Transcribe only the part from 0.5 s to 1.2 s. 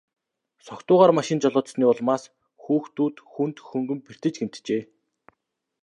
Согтуугаар